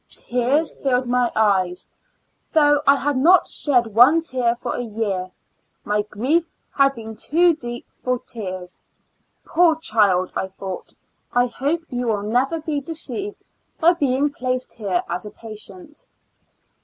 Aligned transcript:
^^ 0.09 0.25
Tears 0.27 0.73
filled 0.81 1.05
my 1.07 1.31
eyes, 1.35 1.87
though 2.53 2.81
I 2.87 2.95
had 2.95 3.15
not 3.17 3.47
shed 3.47 3.85
one 3.85 4.23
tear 4.23 4.55
for 4.55 4.73
a 4.75 4.79
j^ear; 4.79 5.29
my 5.83 6.01
grief 6.01 6.47
had 6.75 6.95
been 6.95 7.15
too 7.15 7.53
deep 7.53 7.85
for 8.01 8.17
tears." 8.17 8.79
Poor 9.53 9.75
child," 9.75 10.33
thought 10.57 10.93
I, 11.35 11.43
"I 11.43 11.45
hope 11.49 11.81
you 11.91 12.07
will 12.07 12.23
never 12.23 12.59
be 12.59 12.81
imdeceived 12.81 13.45
by 13.79 13.93
being 13.93 14.31
placed 14.31 14.73
here 14.73 15.03
as 15.07 15.23
a 15.23 15.29
patient." 15.29 16.03